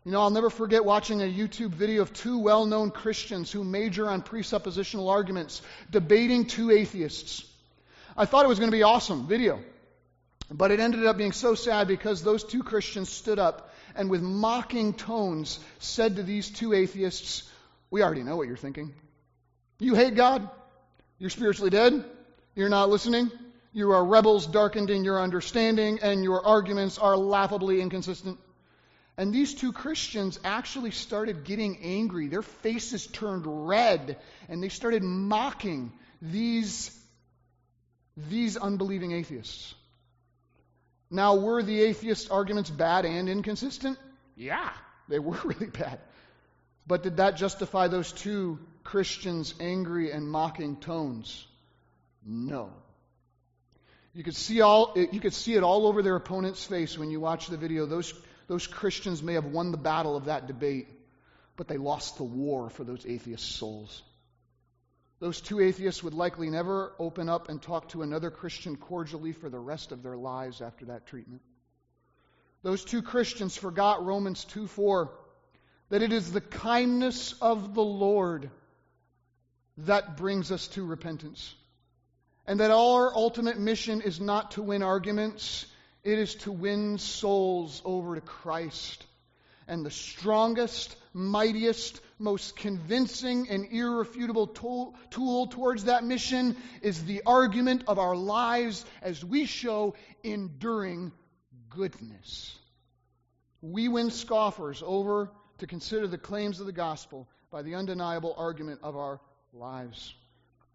[0.07, 3.65] You know, I'll never forget watching a YouTube video of two well known Christians who
[3.65, 7.45] major on presuppositional arguments debating two atheists.
[8.17, 9.63] I thought it was going to be awesome video,
[10.55, 14.23] but it ended up being so sad because those two Christians stood up and with
[14.23, 17.49] mocking tones said to these two atheists,
[17.91, 18.95] We already know what you're thinking.
[19.79, 20.49] You hate God.
[21.19, 22.05] You're spiritually dead.
[22.55, 23.31] You're not listening.
[23.73, 28.39] You are rebels darkened in your understanding, and your arguments are laughably inconsistent.
[29.17, 32.29] And these two Christians actually started getting angry.
[32.29, 36.91] Their faces turned red, and they started mocking these,
[38.17, 39.75] these unbelieving atheists.
[41.13, 43.99] Now, were the atheist arguments bad and inconsistent?
[44.35, 44.71] Yeah,
[45.09, 46.01] they were really bad.
[46.87, 51.47] But did that justify those two Christians' angry and mocking tones?
[52.25, 52.71] No.
[54.15, 57.21] You could see all you could see it all over their opponent's face when you
[57.21, 57.87] watch the video.
[57.87, 58.13] Those
[58.47, 60.89] those Christians may have won the battle of that debate,
[61.57, 64.03] but they lost the war for those atheist souls.
[65.23, 69.49] Those two atheists would likely never open up and talk to another Christian cordially for
[69.49, 71.43] the rest of their lives after that treatment.
[72.65, 75.13] Those two Christians forgot Romans 2 4,
[75.91, 78.51] that it is the kindness of the Lord
[79.77, 81.55] that brings us to repentance.
[82.45, 85.67] And that our ultimate mission is not to win arguments,
[86.03, 89.07] it is to win souls over to Christ.
[89.73, 97.23] And the strongest, mightiest, most convincing, and irrefutable tool, tool, towards that mission is the
[97.25, 101.11] argument of our lives as we show enduring
[101.71, 102.55] goodness.
[103.63, 108.81] We win scoffers over to consider the claims of the gospel by the undeniable argument
[108.83, 109.21] of our
[109.55, 110.15] lives.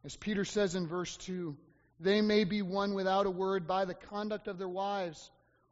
[0.06, 1.56] As Peter says in verse 2,
[2.00, 5.30] they may be won without a word by the conduct of their wives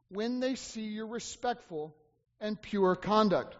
[0.09, 1.95] when they see you're respectful
[2.41, 3.55] and pure conduct.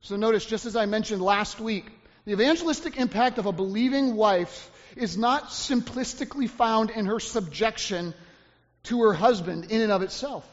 [0.00, 1.86] So notice, just as I mentioned last week,
[2.24, 8.14] the evangelistic impact of a believing wife is not simplistically found in her subjection
[8.84, 10.46] to her husband in and of itself.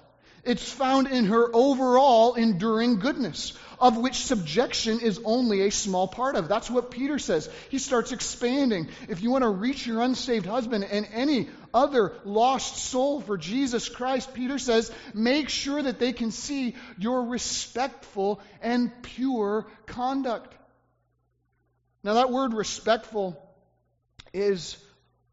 [0.46, 6.36] It's found in her overall enduring goodness, of which subjection is only a small part
[6.36, 6.48] of.
[6.48, 7.50] That's what Peter says.
[7.70, 8.88] He starts expanding.
[9.10, 13.90] If you want to reach your unsaved husband and any other lost soul for Jesus
[13.90, 20.56] Christ, Peter says, make sure that they can see your respectful and pure conduct.
[22.04, 23.38] Now, that word respectful
[24.34, 24.78] is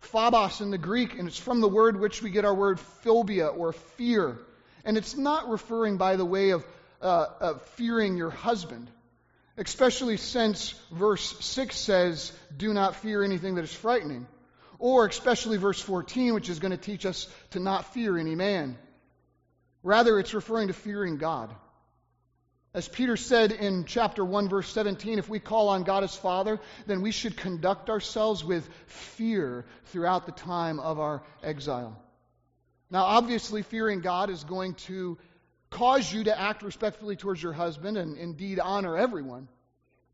[0.01, 3.47] phobos in the Greek, and it's from the word which we get our word phobia
[3.47, 4.39] or fear.
[4.85, 6.65] And it's not referring by the way of,
[7.01, 8.91] uh, of fearing your husband,
[9.57, 14.27] especially since verse 6 says, Do not fear anything that is frightening.
[14.79, 18.77] Or especially verse 14, which is going to teach us to not fear any man.
[19.83, 21.55] Rather, it's referring to fearing God.
[22.75, 26.61] As Peter said in chapter 1, verse 17, if we call on God as Father,
[26.87, 31.97] then we should conduct ourselves with fear throughout the time of our exile.
[32.91, 35.17] Now, obviously, fearing God is going to
[35.71, 39.49] cause you to act respectfully towards your husband and indeed honor everyone.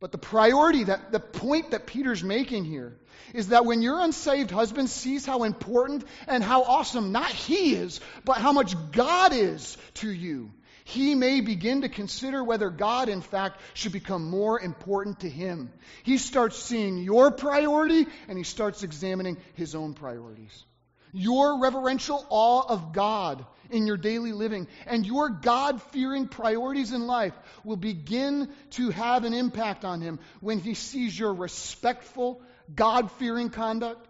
[0.02, 2.98] But the priority, that the point that Peter's making here,
[3.34, 8.00] is that when your unsaved husband sees how important and how awesome not he is,
[8.24, 10.50] but how much God is to you,
[10.82, 15.72] he may begin to consider whether God, in fact, should become more important to him.
[16.02, 20.64] He starts seeing your priority and he starts examining his own priorities
[21.12, 27.06] your reverential awe of God in your daily living and your God fearing priorities in
[27.06, 32.40] life will begin to have an impact on him when he sees your respectful,
[32.74, 34.06] God fearing conduct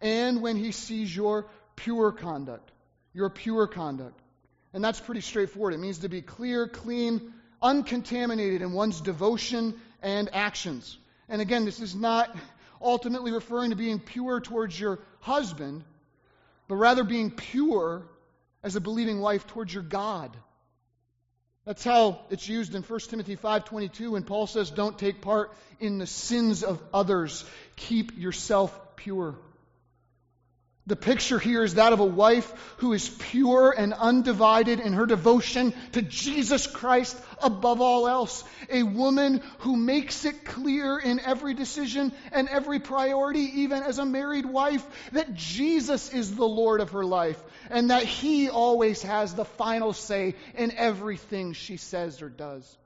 [0.00, 2.70] and when he sees your pure conduct.
[3.12, 4.18] Your pure conduct.
[4.72, 5.74] And that's pretty straightforward.
[5.74, 10.96] It means to be clear, clean, uncontaminated in one's devotion and actions.
[11.28, 12.34] And again, this is not
[12.80, 15.84] ultimately referring to being pure towards your husband
[16.72, 18.02] but rather being pure
[18.62, 20.36] as a believing wife towards your God.
[21.64, 25.98] That's how it's used in 1 Timothy 5:22 when Paul says don't take part in
[25.98, 27.44] the sins of others,
[27.76, 29.36] keep yourself pure.
[30.86, 35.06] The picture here is that of a wife who is pure and undivided in her
[35.06, 38.42] devotion to Jesus Christ above all else.
[38.68, 44.04] A woman who makes it clear in every decision and every priority, even as a
[44.04, 47.40] married wife, that Jesus is the Lord of her life
[47.72, 52.76] and that He always has the final say in everything she says or does.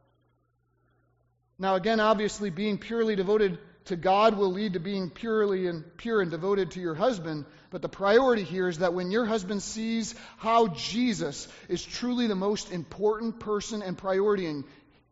[1.58, 6.20] Now, again, obviously, being purely devoted to God will lead to being purely and pure
[6.20, 7.46] and devoted to your husband.
[7.70, 12.34] But the priority here is that when your husband sees how Jesus is truly the
[12.34, 14.64] most important person and priority in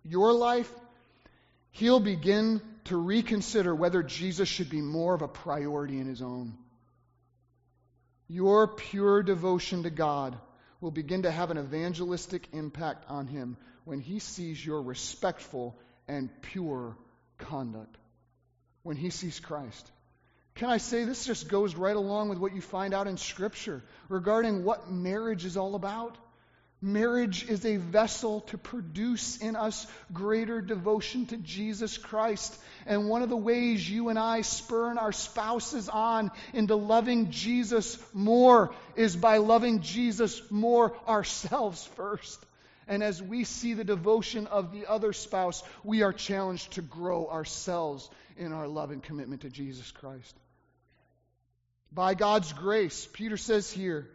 [0.04, 0.70] your life,
[1.70, 6.54] he'll begin to reconsider whether Jesus should be more of a priority in his own.
[8.28, 10.38] Your pure devotion to God
[10.80, 16.30] will begin to have an evangelistic impact on him when he sees your respectful and
[16.42, 16.96] pure
[17.38, 17.96] conduct
[18.82, 19.90] when he sees Christ.
[20.54, 23.82] Can I say this just goes right along with what you find out in Scripture
[24.08, 26.16] regarding what marriage is all about?
[26.84, 32.54] Marriage is a vessel to produce in us greater devotion to Jesus Christ.
[32.84, 37.96] And one of the ways you and I spurn our spouses on into loving Jesus
[38.12, 42.38] more is by loving Jesus more ourselves first.
[42.86, 47.28] And as we see the devotion of the other spouse, we are challenged to grow
[47.28, 50.36] ourselves in our love and commitment to Jesus Christ.
[51.90, 54.10] By God's grace, Peter says here,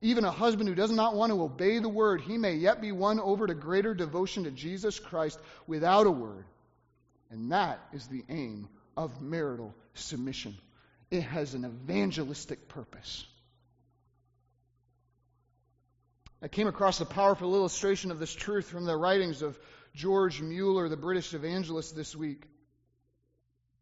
[0.00, 2.92] even a husband who does not want to obey the word, he may yet be
[2.92, 6.44] won over to greater devotion to Jesus Christ without a word.
[7.30, 10.56] And that is the aim of marital submission.
[11.10, 13.24] It has an evangelistic purpose.
[16.42, 19.58] I came across a powerful illustration of this truth from the writings of
[19.94, 22.44] George Mueller, the British evangelist, this week.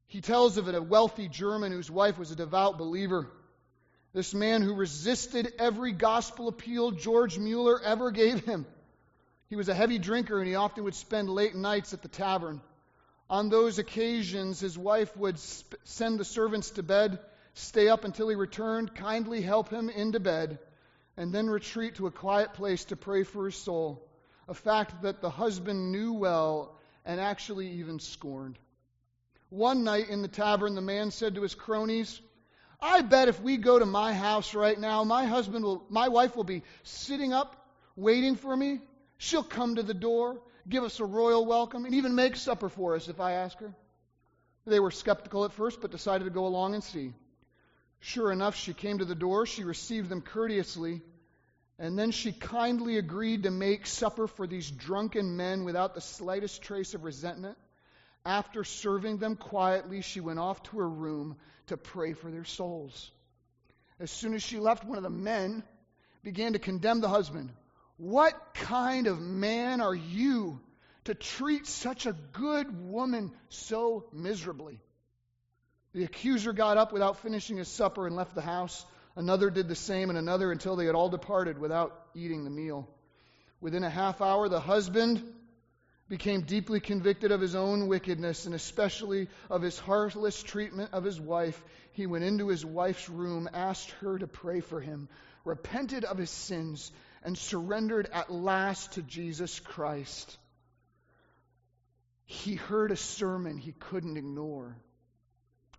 [0.06, 3.28] He tells of it a wealthy German whose wife was a devout believer.
[4.14, 8.64] This man who resisted every gospel appeal George Mueller ever gave him.
[9.50, 12.60] He was a heavy drinker and he often would spend late nights at the tavern.
[13.28, 17.18] On those occasions, his wife would sp- send the servants to bed,
[17.54, 20.60] stay up until he returned, kindly help him into bed,
[21.16, 24.06] and then retreat to a quiet place to pray for his soul,
[24.46, 28.58] a fact that the husband knew well and actually even scorned.
[29.50, 32.20] One night in the tavern, the man said to his cronies,
[32.80, 36.36] I bet if we go to my house right now, my husband will, my wife
[36.36, 37.66] will be sitting up
[37.96, 38.80] waiting for me.
[39.18, 42.94] She'll come to the door, give us a royal welcome, and even make supper for
[42.94, 43.74] us if I ask her.
[44.66, 47.12] They were skeptical at first, but decided to go along and see.
[48.00, 49.46] Sure enough, she came to the door.
[49.46, 51.02] She received them courteously,
[51.78, 56.62] and then she kindly agreed to make supper for these drunken men without the slightest
[56.62, 57.56] trace of resentment.
[58.24, 63.10] After serving them quietly, she went off to her room to pray for their souls.
[64.00, 65.62] As soon as she left, one of the men
[66.22, 67.52] began to condemn the husband.
[67.96, 70.60] What kind of man are you
[71.04, 74.80] to treat such a good woman so miserably?
[75.92, 78.84] The accuser got up without finishing his supper and left the house.
[79.16, 82.88] Another did the same, and another until they had all departed without eating the meal.
[83.60, 85.22] Within a half hour, the husband
[86.14, 91.20] became deeply convicted of his own wickedness and especially of his heartless treatment of his
[91.20, 91.60] wife.
[91.90, 95.08] He went into his wife's room, asked her to pray for him,
[95.44, 96.92] repented of his sins,
[97.24, 100.38] and surrendered at last to Jesus Christ.
[102.26, 104.76] He heard a sermon he couldn't ignore.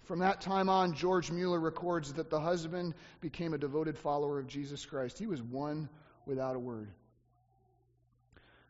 [0.03, 4.47] From that time on, George Mueller records that the husband became a devoted follower of
[4.47, 5.17] Jesus Christ.
[5.17, 5.87] He was won
[6.25, 6.91] without a word.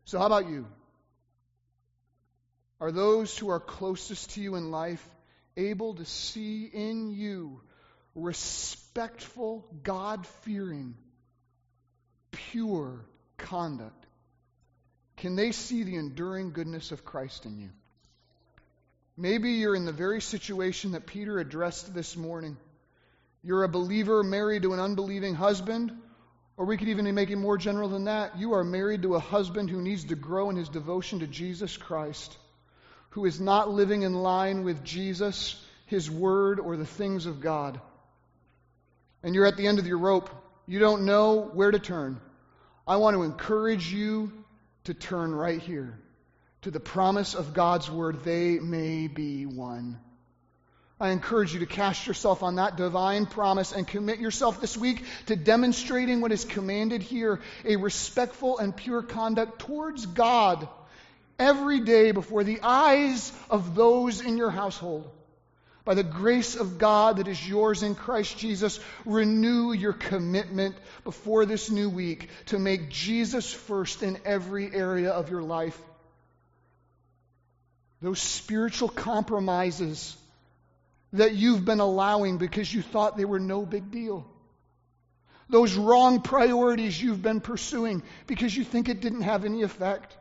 [0.04, 0.68] So, how about you?
[2.86, 5.04] Are those who are closest to you in life
[5.58, 7.60] able to see in you
[8.14, 10.94] respectful, God fearing,
[12.30, 13.04] pure
[13.38, 14.06] conduct?
[15.18, 17.72] Can they see the enduring goodness of Christ in you?
[19.18, 22.56] Maybe you're in the very situation that Peter addressed this morning.
[23.42, 25.92] You're a believer married to an unbelieving husband,
[26.56, 28.38] or we could even make it more general than that.
[28.38, 31.78] You are married to a husband who needs to grow in his devotion to Jesus
[31.78, 32.38] Christ,
[33.16, 35.56] who is not living in line with Jesus,
[35.86, 37.80] his word, or the things of God.
[39.24, 40.30] And you're at the end of your rope.
[40.68, 42.20] You don't know where to turn.
[42.86, 44.34] I want to encourage you
[44.84, 45.98] to turn right here
[46.64, 49.98] to the promise of God's word, they may be won.
[51.00, 55.02] I encourage you to cast yourself on that divine promise and commit yourself this week
[55.28, 60.68] to demonstrating what is commanded here a respectful and pure conduct towards God
[61.40, 65.10] every day before the eyes of those in your household.
[65.84, 71.46] By the grace of God that is yours in Christ Jesus, renew your commitment before
[71.46, 75.80] this new week to make Jesus first in every area of your life
[78.06, 80.16] those spiritual compromises
[81.14, 84.28] that you've been allowing because you thought they were no big deal.
[85.50, 90.16] Those wrong priorities you've been pursuing because you think it didn't have any effect.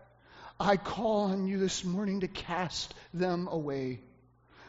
[0.59, 4.01] I call on you this morning to cast them away.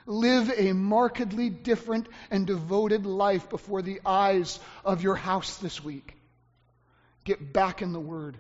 [0.08, 6.16] Live a markedly different and devoted life before the eyes of your house this week.
[7.24, 8.38] Get back in the Word.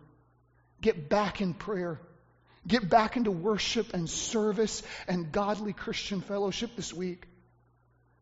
[0.81, 1.99] Get back in prayer.
[2.67, 7.27] Get back into worship and service and godly Christian fellowship this week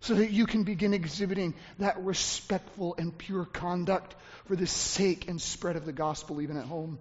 [0.01, 4.15] so that you can begin exhibiting that respectful and pure conduct
[4.45, 6.99] for the sake and spread of the gospel even at home.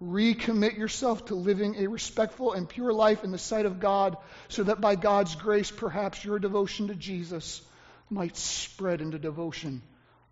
[0.00, 4.16] Recommit yourself to living a respectful and pure life in the sight of God
[4.48, 7.60] so that by God's grace, perhaps your devotion to Jesus
[8.08, 9.82] might spread into devotion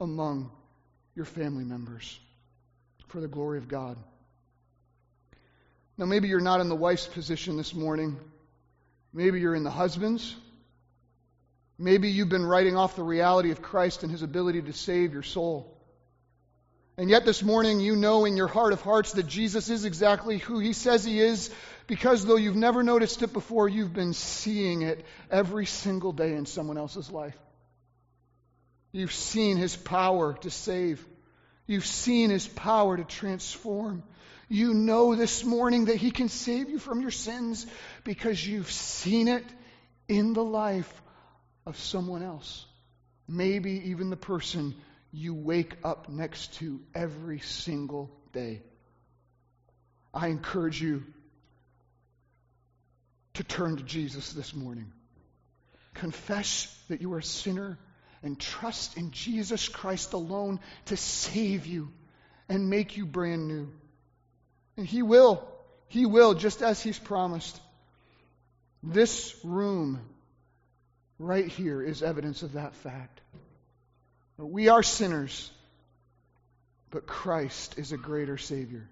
[0.01, 0.51] among
[1.17, 2.19] your family members
[3.09, 3.97] for the glory of God.
[5.99, 8.19] Now, maybe you're not in the wife's position this morning.
[9.13, 10.37] Maybe you're in the husband's.
[11.79, 15.23] Maybe you've been writing off the reality of Christ and his ability to save your
[15.23, 15.76] soul.
[16.99, 20.39] And yet this morning you know in your heart of hearts that Jesus is exactly
[20.39, 21.51] who he says he is
[21.87, 26.47] because though you've never noticed it before, you've been seeing it every single day in
[26.47, 27.37] someone else's life.
[28.93, 31.05] You've seen his power to save.
[31.67, 34.03] You've seen his power to transform.
[34.49, 37.67] You know this morning that He can save you from your sins
[38.05, 39.45] because you've seen it
[40.09, 41.03] in the life
[41.67, 42.65] of someone else.
[43.27, 44.77] Maybe even the person
[45.17, 48.61] you wake up next to every single day.
[50.13, 51.05] I encourage you
[53.35, 54.93] to turn to Jesus this morning.
[55.95, 57.79] Confess that you are a sinner
[58.23, 61.91] and trust in Jesus Christ alone to save you
[62.51, 63.73] and make you brand new.
[64.77, 65.49] And He will.
[65.89, 67.59] He will, just as He's promised.
[68.83, 69.99] This room
[71.19, 73.23] right here is evidence of that fact.
[74.39, 75.51] We are sinners,
[76.91, 78.89] but Christ is a greater Savior.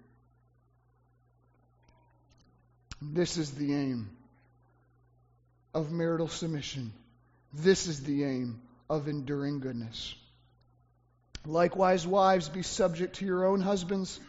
[3.01, 4.09] This is the aim
[5.73, 6.93] of marital submission.
[7.53, 10.15] This is the aim of enduring goodness.
[11.45, 14.19] Likewise, wives, be subject to your own husbands,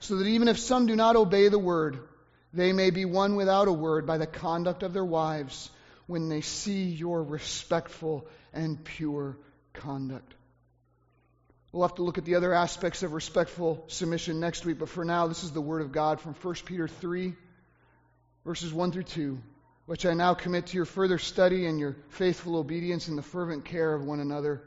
[0.00, 1.98] so that even if some do not obey the word,
[2.54, 5.70] they may be won without a word by the conduct of their wives
[6.06, 9.36] when they see your respectful and pure
[9.74, 10.34] conduct.
[11.72, 15.06] We'll have to look at the other aspects of respectful submission next week, but for
[15.06, 17.32] now, this is the Word of God from 1 Peter 3,
[18.44, 19.38] verses 1 through 2,
[19.86, 23.64] which I now commit to your further study and your faithful obedience in the fervent
[23.64, 24.62] care of one another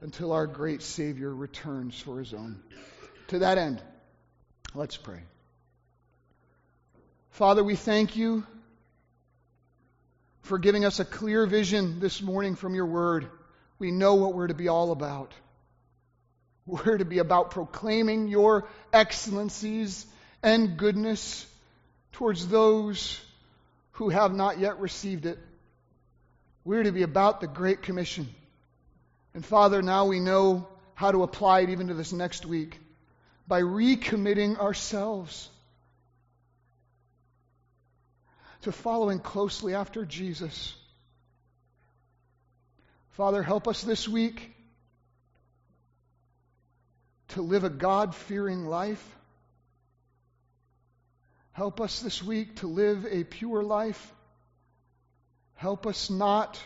[0.00, 2.62] until our great Savior returns for his own.
[3.28, 3.82] To that end,
[4.74, 5.20] let's pray.
[7.32, 8.46] Father, we thank you
[10.40, 13.26] for giving us a clear vision this morning from your word.
[13.78, 15.34] We know what we're to be all about.
[16.66, 20.04] We're to be about proclaiming your excellencies
[20.42, 21.46] and goodness
[22.12, 23.20] towards those
[23.92, 25.38] who have not yet received it.
[26.64, 28.28] We're to be about the Great Commission.
[29.32, 32.80] And Father, now we know how to apply it even to this next week
[33.46, 35.48] by recommitting ourselves
[38.62, 40.74] to following closely after Jesus.
[43.10, 44.55] Father, help us this week
[47.28, 49.04] to live a God fearing life.
[51.52, 54.12] Help us this week to live a pure life.
[55.54, 56.60] Help us not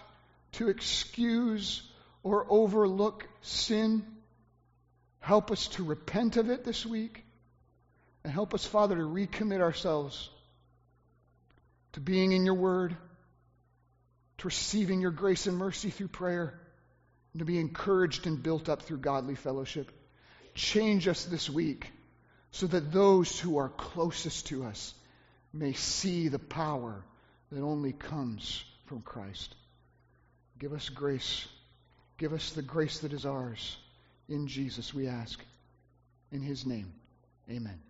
[0.52, 1.82] to excuse
[2.22, 4.04] or overlook sin.
[5.20, 7.24] Help us to repent of it this week.
[8.24, 10.28] And help us, Father, to recommit ourselves
[11.92, 12.96] to being in your word,
[14.38, 16.58] to receiving your grace and mercy through prayer,
[17.32, 19.90] and to be encouraged and built up through godly fellowship.
[20.54, 21.90] Change us this week
[22.50, 24.94] so that those who are closest to us
[25.52, 27.04] may see the power
[27.50, 29.54] that only comes from Christ.
[30.58, 31.46] Give us grace.
[32.18, 33.76] Give us the grace that is ours.
[34.28, 35.40] In Jesus we ask.
[36.32, 36.92] In his name,
[37.50, 37.80] amen.